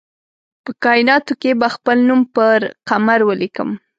[0.63, 2.59] په کائیناتو کې به خپل نوم پر
[2.89, 3.69] قمر ولیکم